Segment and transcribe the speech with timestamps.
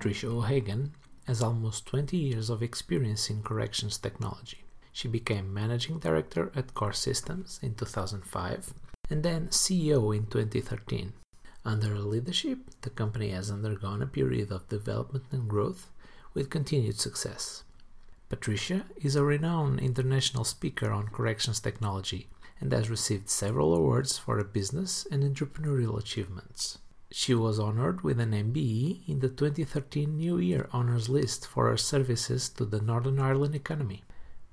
[0.00, 0.94] Patricia O'Hagan
[1.26, 4.64] has almost 20 years of experience in corrections technology.
[4.92, 8.72] She became managing director at Core Systems in 2005
[9.10, 11.12] and then CEO in 2013.
[11.66, 15.90] Under her leadership, the company has undergone a period of development and growth
[16.32, 17.64] with continued success.
[18.30, 22.26] Patricia is a renowned international speaker on corrections technology
[22.58, 26.78] and has received several awards for her business and entrepreneurial achievements.
[27.22, 31.76] She was honored with an MBE in the 2013 New Year Honours List for her
[31.76, 34.04] services to the Northern Ireland economy.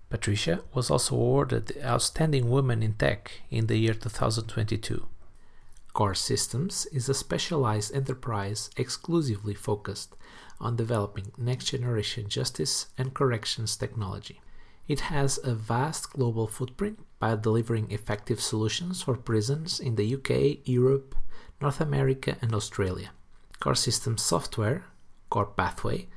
[0.10, 5.08] Patricia was also awarded the Outstanding Woman in Tech in the year 2022.
[5.94, 10.18] Core Systems is a specialized enterprise exclusively focused
[10.60, 14.42] on developing next generation justice and corrections technology.
[14.90, 20.68] It has a vast global footprint by delivering effective solutions for prisons in the UK,
[20.68, 21.16] Europe,
[21.60, 23.10] North America, and Australia.
[23.60, 24.84] Core Systems software,
[25.32, 26.08] Core Pathway,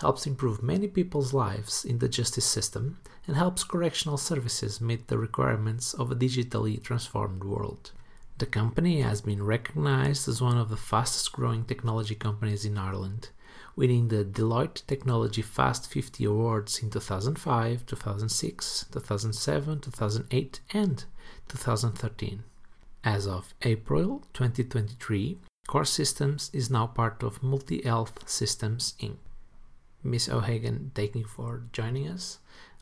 [0.00, 5.16] helps improve many people's lives in the justice system and helps correctional services meet the
[5.16, 7.92] requirements of a digitally transformed world.
[8.38, 13.30] The company has been recognized as one of the fastest growing technology companies in Ireland,
[13.76, 21.04] winning the Deloitte Technology Fast 50 Awards in 2005, 2006, 2007, 2008, and
[21.48, 22.44] 2013.
[23.04, 29.16] As of April 2023, Core Systems is now part of Multi Health Systems Inc.
[30.02, 32.40] Miss O'Hagan, thank you for joining us.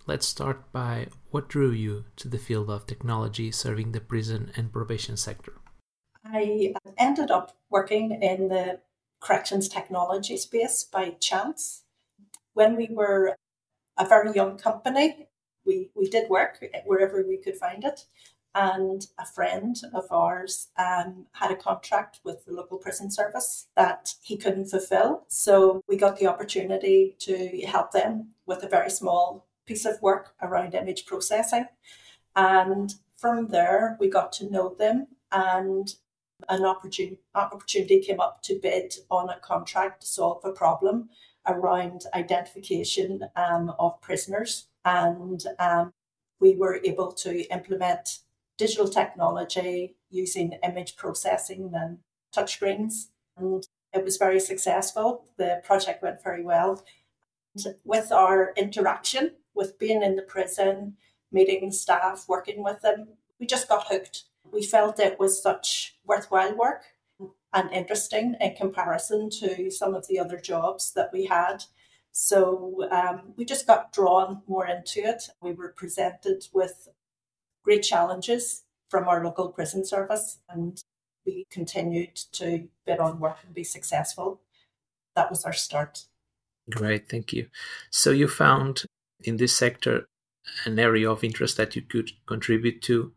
[0.09, 4.73] Let's start by what drew you to the field of technology serving the prison and
[4.73, 5.53] probation sector?
[6.25, 8.81] I ended up working in the
[9.21, 11.83] corrections technology space by chance.
[12.55, 13.37] When we were
[13.97, 15.29] a very young company,
[15.65, 18.05] we, we did work wherever we could find it
[18.59, 24.15] and a friend of ours um, had a contract with the local prison service that
[24.21, 25.25] he couldn't fulfill.
[25.29, 27.35] So we got the opportunity to
[27.67, 31.67] help them with a very small piece of work around image processing.
[32.35, 35.95] And from there, we got to know them, and
[36.49, 41.11] an opportunity, opportunity came up to bid on a contract to solve a problem
[41.47, 44.67] around identification um, of prisoners.
[44.85, 45.93] And um,
[46.41, 48.21] we were able to implement
[48.59, 51.99] digital technology using image processing and
[52.37, 53.07] touchscreens.
[53.37, 55.25] And it was very successful.
[55.39, 56.85] The project went very well.
[57.55, 60.97] And with our interaction, with being in the prison,
[61.33, 63.09] meeting staff, working with them,
[63.41, 64.25] we just got hooked.
[64.51, 66.83] We felt it was such worthwhile work
[67.53, 71.65] and interesting in comparison to some of the other jobs that we had.
[72.13, 75.25] So um, we just got drawn more into it.
[75.41, 76.89] We were presented with
[77.69, 80.83] great challenges from our local prison service and
[81.27, 84.41] we continued to bid on work and be successful.
[85.15, 86.05] That was our start.
[86.71, 87.49] Great, thank you.
[87.91, 88.85] So you found
[89.23, 90.09] in this sector
[90.65, 93.13] an area of interest that you could contribute to.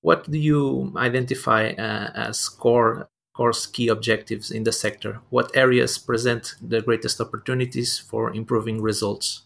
[0.00, 5.22] What do you identify uh, as core course key objectives in the sector?
[5.30, 9.42] What areas present the greatest opportunities for improving results?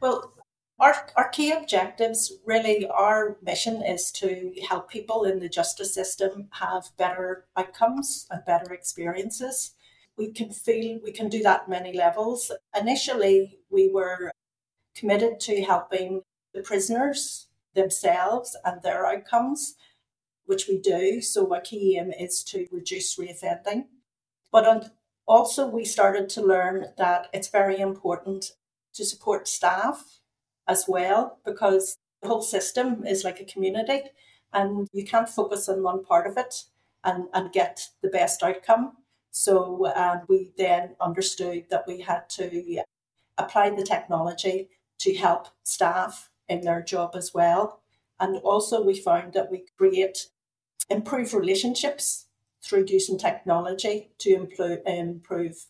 [0.00, 0.32] Well,
[0.78, 6.48] our, our key objectives really, our mission is to help people in the justice system
[6.52, 9.72] have better outcomes and better experiences.
[10.16, 12.52] We can feel we can do that many levels.
[12.78, 14.32] Initially, we were
[14.94, 16.22] committed to helping
[16.54, 19.74] the prisoners themselves and their outcomes,
[20.46, 21.20] which we do.
[21.20, 23.86] So, our key aim is to reduce reoffending.
[24.52, 24.92] But
[25.26, 28.52] also, we started to learn that it's very important
[28.94, 30.17] to support staff
[30.68, 34.02] as well because the whole system is like a community
[34.52, 36.64] and you can't focus on one part of it
[37.04, 38.92] and, and get the best outcome.
[39.30, 42.82] So um, we then understood that we had to
[43.36, 44.68] apply the technology
[45.00, 47.82] to help staff in their job as well.
[48.20, 50.28] And also we found that we create
[50.90, 52.26] improve relationships
[52.62, 55.66] through using technology to improve, improve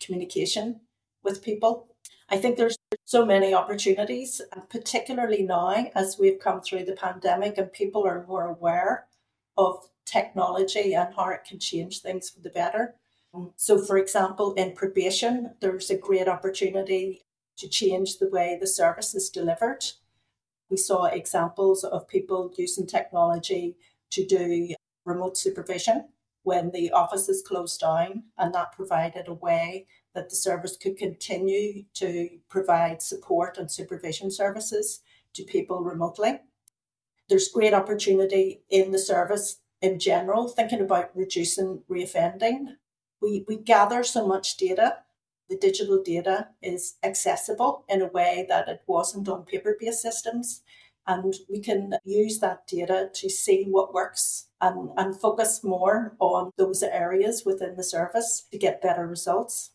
[0.00, 0.80] communication
[1.22, 1.88] with people.
[2.28, 2.77] I think there's
[3.08, 8.48] so many opportunities, particularly now as we've come through the pandemic and people are more
[8.48, 9.06] aware
[9.56, 12.96] of technology and how it can change things for the better.
[13.32, 17.22] Um, so, for example, in probation, there's a great opportunity
[17.56, 19.86] to change the way the service is delivered.
[20.68, 23.78] We saw examples of people using technology
[24.10, 24.74] to do
[25.06, 26.08] remote supervision
[26.48, 31.84] when the offices closed down, and that provided a way that the service could continue
[31.92, 35.00] to provide support and supervision services
[35.34, 36.40] to people remotely.
[37.28, 42.76] There's great opportunity in the service in general, thinking about reducing reoffending.
[43.20, 44.98] We, we gather so much data
[45.48, 50.62] the digital data is accessible in a way that it wasn't on paper based systems.
[51.08, 56.52] And we can use that data to see what works and, and focus more on
[56.58, 59.70] those areas within the service to get better results.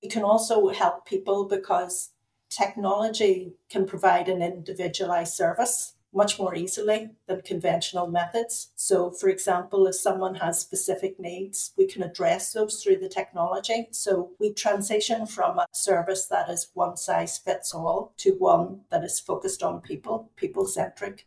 [0.00, 2.12] It can also help people because
[2.48, 8.70] technology can provide an individualized service much more easily than conventional methods.
[8.76, 13.88] So, for example, if someone has specific needs, we can address those through the technology.
[13.92, 19.04] So, we transition from a service that is one size fits all to one that
[19.04, 21.26] is focused on people, people centric,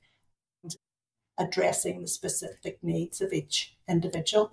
[1.37, 4.51] addressing the specific needs of each individual.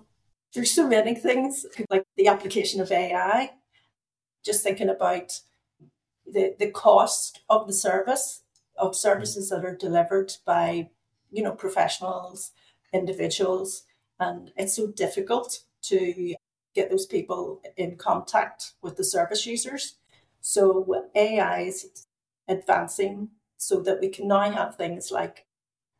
[0.53, 3.51] There's so many things like the application of AI,
[4.43, 5.39] just thinking about
[6.25, 8.42] the, the cost of the service
[8.77, 10.89] of services that are delivered by
[11.31, 12.51] you know professionals
[12.93, 13.83] individuals.
[14.19, 16.35] And it's so difficult to
[16.73, 19.95] get those people in contact with the service users.
[20.39, 22.07] So ai is
[22.47, 25.45] advancing so that we can now have things like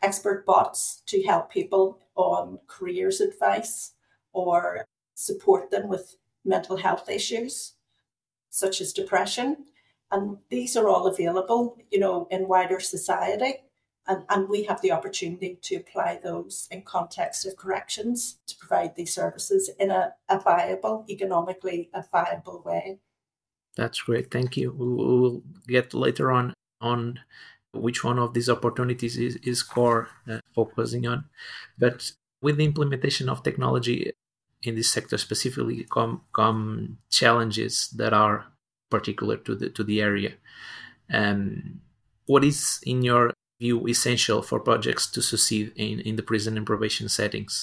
[0.01, 3.93] expert bots to help people on careers advice
[4.33, 4.85] or
[5.15, 7.73] support them with mental health issues
[8.49, 9.65] such as depression
[10.13, 13.55] and these are all available, you know, in wider society.
[14.05, 18.95] And, and we have the opportunity to apply those in context of corrections to provide
[18.95, 22.99] these services in a, a viable, economically a viable way.
[23.75, 24.29] That's great.
[24.29, 24.71] Thank you.
[24.71, 27.19] We will get later on on
[27.73, 31.25] which one of these opportunities is, is core uh, focusing on.
[31.79, 34.11] But with the implementation of technology
[34.61, 38.52] in this sector specifically come, come challenges that are
[38.97, 40.33] particular to the to the area.
[41.19, 41.81] Um,
[42.31, 46.65] what is, in your view, essential for projects to succeed in, in the prison and
[46.65, 47.53] probation settings?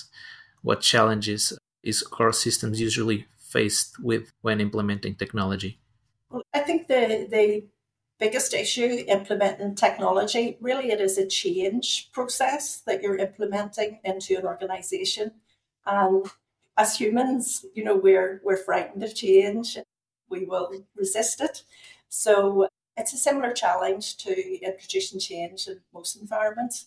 [0.62, 1.42] What challenges
[1.82, 5.78] is core systems usually faced with when implementing technology?
[6.30, 7.46] Well, I think the the
[8.20, 14.44] biggest issue implementing technology really it is a change process that you're implementing into an
[14.44, 15.32] organization
[15.86, 16.26] and
[16.76, 19.78] as humans you know we're we're frightened of change
[20.30, 21.64] we will resist it.
[22.08, 26.86] So it's a similar challenge to introducing change in most environments.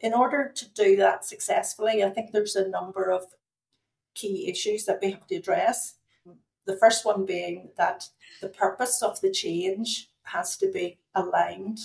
[0.00, 3.24] In order to do that successfully, I think there's a number of
[4.14, 5.94] key issues that we have to address.
[6.66, 8.08] The first one being that
[8.40, 11.78] the purpose of the change has to be aligned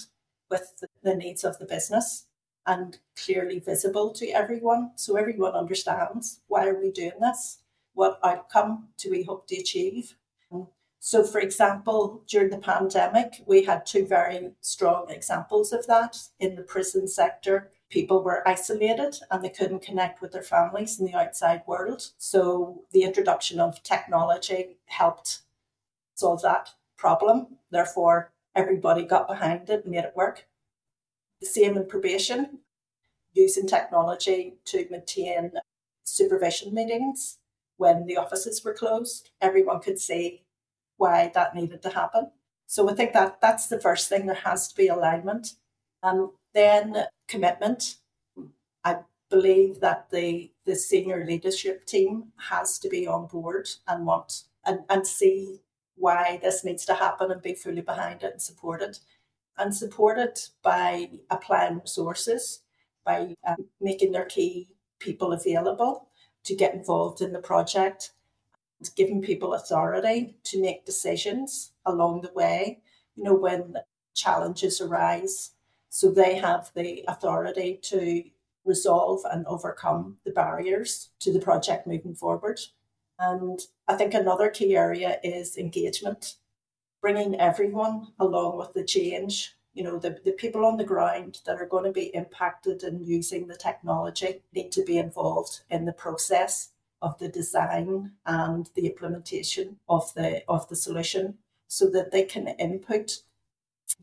[0.50, 2.26] with the needs of the business
[2.66, 7.60] and clearly visible to everyone so everyone understands why are we doing this
[7.94, 10.16] what outcome do we hope to achieve
[11.00, 16.18] so, for example, during the pandemic, we had two very strong examples of that.
[16.40, 21.06] In the prison sector, people were isolated and they couldn't connect with their families in
[21.06, 22.12] the outside world.
[22.18, 25.42] So, the introduction of technology helped
[26.16, 27.58] solve that problem.
[27.70, 30.48] Therefore, everybody got behind it and made it work.
[31.40, 32.60] The same in probation,
[33.34, 35.52] using technology to maintain
[36.04, 37.38] supervision meetings
[37.78, 39.32] when the offices were closed.
[39.42, 40.45] Everyone could see
[40.98, 42.32] why that needed to happen.
[42.68, 44.26] So I think that that's the first thing.
[44.26, 45.54] There has to be alignment.
[46.02, 47.98] And then commitment.
[48.84, 49.00] I
[49.30, 54.80] believe that the, the senior leadership team has to be on board and want and,
[54.90, 55.62] and see
[55.96, 59.00] why this needs to happen and be fully behind it and support it.
[59.58, 62.62] And support it by applying resources,
[63.06, 64.68] by um, making their key
[65.00, 66.10] people available
[66.44, 68.12] to get involved in the project
[68.96, 72.80] giving people authority to make decisions along the way,
[73.16, 73.76] you know, when
[74.14, 75.52] challenges arise.
[75.90, 78.24] So they have the authority to
[78.66, 82.60] resolve and overcome the barriers to the project moving forward.
[83.18, 86.36] And I think another key area is engagement,
[87.02, 89.56] bringing everyone along with the change.
[89.74, 93.04] You know, the, the people on the ground that are going to be impacted in
[93.04, 96.70] using the technology need to be involved in the process
[97.06, 102.48] of the design and the implementation of the of the solution so that they can
[102.48, 103.22] input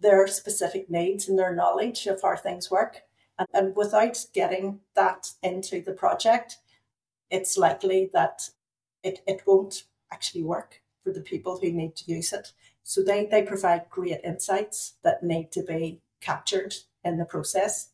[0.01, 3.03] their specific needs and their knowledge of how things work.
[3.39, 6.59] And, and without getting that into the project,
[7.31, 8.51] it's likely that
[9.03, 12.53] it, it won't actually work for the people who need to use it.
[12.85, 17.89] So they, they provide great insights that need to be captured in the process.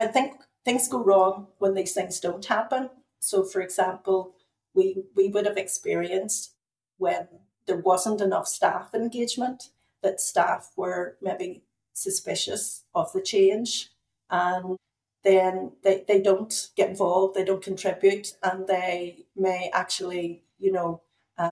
[0.00, 2.88] I think things go wrong when these things don't happen.
[3.24, 4.34] So, for example,
[4.74, 6.52] we, we would have experienced
[6.98, 7.26] when
[7.66, 9.70] there wasn't enough staff engagement
[10.02, 11.62] that staff were maybe
[11.94, 13.90] suspicious of the change
[14.30, 14.76] and
[15.22, 21.00] then they, they don't get involved, they don't contribute, and they may actually, you know,
[21.38, 21.48] uh,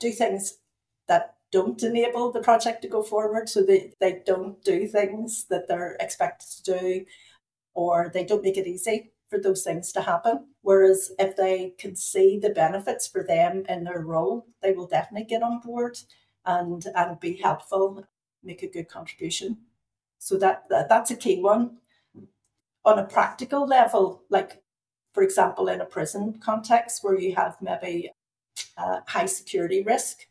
[0.00, 0.58] do things
[1.06, 3.48] that don't enable the project to go forward.
[3.48, 7.06] So they, they don't do things that they're expected to do,
[7.74, 10.46] or they don't make it easy for those things to happen.
[10.60, 15.26] Whereas if they can see the benefits for them in their role, they will definitely
[15.26, 15.98] get on board
[16.44, 18.04] and and be helpful,
[18.44, 19.56] make a good contribution.
[20.18, 21.78] So that, that that's a key one.
[22.84, 24.62] On a practical level, like
[25.14, 28.10] for example, in a prison context where you have maybe
[28.76, 30.26] a high security risk,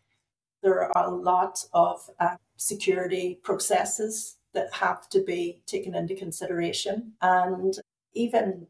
[0.62, 7.14] there are a lot of uh, security processes that have to be taken into consideration.
[7.22, 7.74] And
[8.14, 8.68] even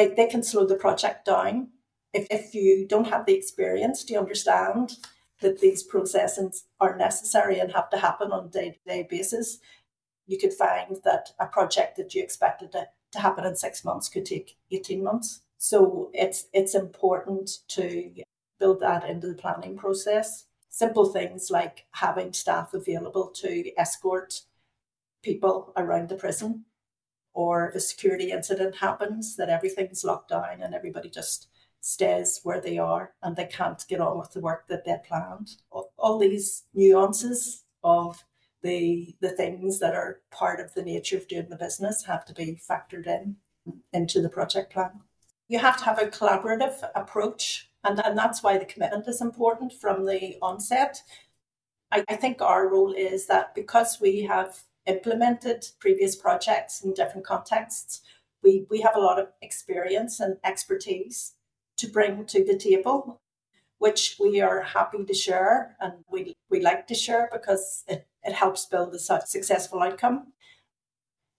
[0.00, 1.68] they, they can slow the project down.
[2.14, 4.96] If, if you don't have the experience to understand
[5.42, 9.58] that these processes are necessary and have to happen on a day to day basis,
[10.26, 14.08] you could find that a project that you expected to, to happen in six months
[14.08, 15.42] could take 18 months.
[15.58, 18.10] So it's it's important to
[18.58, 20.46] build that into the planning process.
[20.70, 24.42] Simple things like having staff available to escort
[25.22, 26.64] people around the prison,
[27.32, 31.48] or a security incident happens, that everything's locked down and everybody just
[31.80, 35.56] stays where they are and they can't get on with the work that they planned.
[35.70, 38.24] All these nuances of
[38.62, 42.34] the the things that are part of the nature of doing the business have to
[42.34, 43.36] be factored in
[43.92, 45.00] into the project plan.
[45.48, 49.72] You have to have a collaborative approach, and, and that's why the commitment is important
[49.72, 51.02] from the onset.
[51.90, 57.26] I, I think our role is that because we have implemented previous projects in different
[57.26, 58.02] contexts,
[58.42, 61.34] we, we have a lot of experience and expertise
[61.76, 63.20] to bring to the table,
[63.78, 68.32] which we are happy to share and we, we like to share because it, it
[68.32, 70.32] helps build a successful outcome.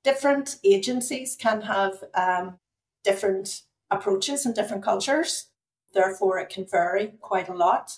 [0.04, 2.58] Different agencies can have um,
[3.04, 5.48] different approaches and different cultures,
[5.94, 7.98] therefore, it can vary quite a lot.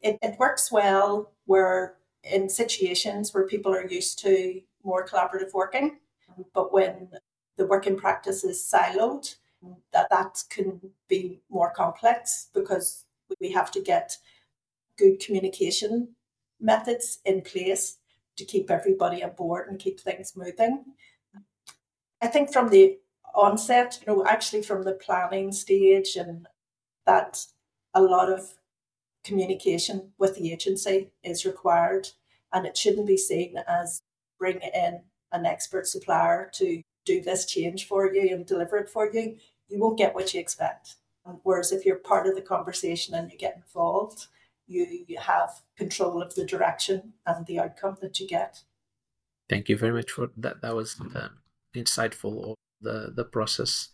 [0.00, 1.96] It, it works well where
[2.30, 5.98] in situations where people are used to more collaborative working,
[6.54, 7.08] but when
[7.56, 9.34] the working practice is siloed,
[9.92, 13.04] that that can be more complex because
[13.40, 14.16] we have to get
[14.98, 16.08] good communication
[16.60, 17.98] methods in place
[18.36, 20.84] to keep everybody on board and keep things moving.
[22.20, 22.98] I think from the
[23.34, 26.46] onset, you know, actually from the planning stage, and
[27.06, 27.44] that
[27.94, 28.54] a lot of
[29.24, 32.08] communication with the agency is required,
[32.52, 34.02] and it shouldn't be seen as
[34.38, 35.00] bringing in
[35.32, 39.36] an expert supplier to do this change for you and deliver it for you
[39.68, 40.96] you won't get what you expect.
[41.42, 44.26] Whereas if you're part of the conversation and you get involved,
[44.66, 48.62] you, you have control of the direction and the outcome that you get.
[49.48, 50.60] Thank you very much for that.
[50.60, 51.38] That was um,
[51.74, 53.88] insightful the the process.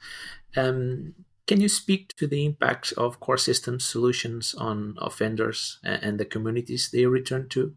[0.56, 1.14] Um,
[1.50, 6.24] can you speak to the impact of core systems solutions on offenders and, and the
[6.24, 7.74] communities they return to?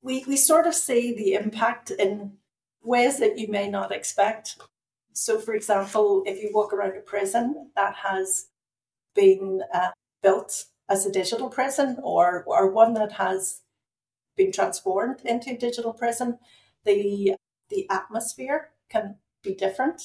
[0.00, 2.38] We we sort of see the impact in
[2.82, 4.56] ways that you may not expect.
[5.12, 8.46] So, for example, if you walk around a prison that has
[9.14, 9.90] been uh,
[10.22, 13.60] built as a digital prison or, or one that has
[14.38, 16.38] been transformed into a digital prison,
[16.86, 17.34] the,
[17.68, 20.00] the atmosphere can be different.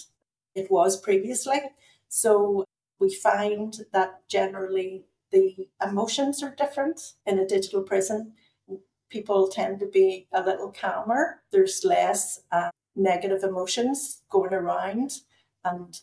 [0.55, 1.61] It was previously.
[2.09, 2.65] So,
[2.99, 8.33] we find that generally the emotions are different in a digital prison.
[9.09, 11.41] People tend to be a little calmer.
[11.51, 15.11] There's less uh, negative emotions going around.
[15.63, 15.99] And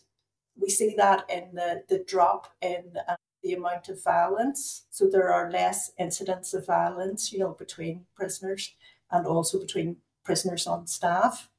[0.59, 4.85] we see that in the, the drop in uh, the amount of violence.
[4.89, 8.73] So there are less incidents of violence, you know, between prisoners
[9.11, 11.49] and also between prisoners on staff.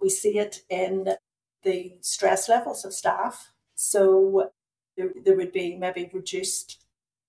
[0.00, 1.14] We see it in
[1.62, 3.52] the stress levels of staff.
[3.74, 4.50] So
[5.00, 6.84] there, there would be maybe reduced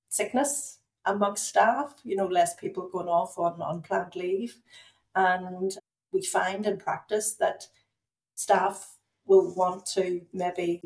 [0.10, 4.58] sickness amongst staff, you know, less people going off on unplanned leave.
[5.16, 5.72] And
[6.12, 7.68] we find in practice that
[8.36, 10.82] staff will want to maybe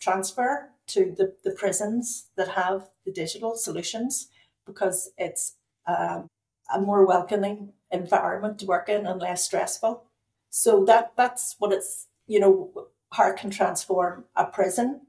[0.00, 4.28] transfer to the, the prisons that have the digital solutions
[4.66, 6.28] because it's um,
[6.74, 10.04] a more welcoming environment to work in and less stressful.
[10.50, 12.70] So that that's what it's you know
[13.12, 15.02] how it can transform a prison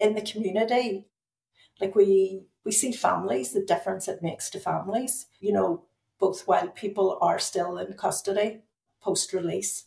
[0.00, 1.06] in the community.
[1.80, 5.26] Like we we see families, the difference it makes to families.
[5.40, 5.84] You know,
[6.18, 8.62] both while people are still in custody
[9.00, 9.84] post release.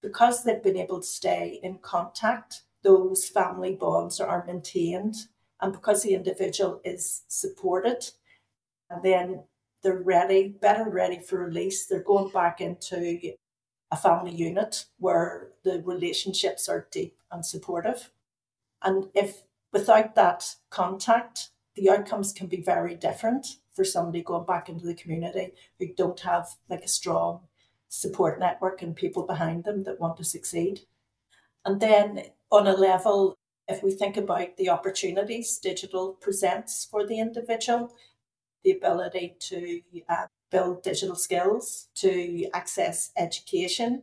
[0.00, 5.16] Because they've been able to stay in contact, those family bonds are maintained.
[5.60, 8.10] And because the individual is supported,
[8.88, 9.42] and then
[9.82, 13.34] they're ready, better ready for release, they're going back into
[13.90, 18.10] a family unit where the relationships are deep and supportive.
[18.82, 19.42] And if
[19.72, 24.94] without that contact, the outcomes can be very different for somebody going back into the
[24.94, 27.40] community who don't have like a strong
[27.88, 30.80] support network and people behind them that want to succeed.
[31.64, 33.36] And then on a level,
[33.68, 37.94] if we think about the opportunities digital presents for the individual,
[38.64, 44.02] the ability to uh, build digital skills, to access education,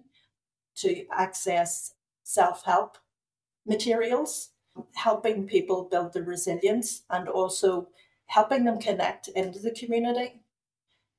[0.76, 2.98] to access self help
[3.66, 4.52] materials,
[4.96, 7.88] helping people build their resilience and also
[8.28, 10.42] helping them connect into the community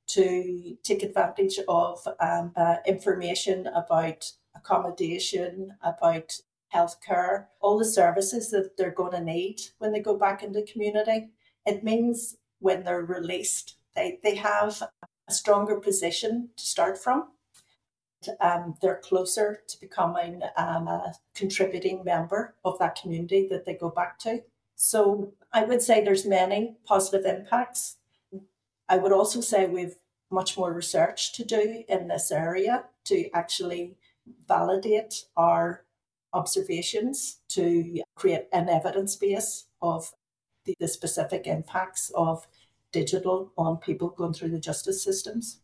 [0.07, 6.39] to take advantage of um, uh, information about accommodation, about
[6.73, 11.29] healthcare, all the services that they're going to need when they go back into community.
[11.65, 14.81] It means when they're released, they, they have
[15.29, 17.29] a stronger position to start from.
[18.41, 23.89] Um, they're closer to becoming um, a contributing member of that community that they go
[23.89, 24.41] back to.
[24.75, 27.97] So I would say there's many positive impacts.
[28.89, 29.95] I would also say we've
[30.29, 33.95] much more research to do in this area to actually
[34.47, 35.85] validate our
[36.33, 40.11] observations to create an evidence base of
[40.65, 42.47] the, the specific impacts of
[42.91, 45.61] digital on people going through the justice systems.